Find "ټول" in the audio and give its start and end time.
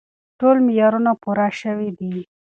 0.39-0.57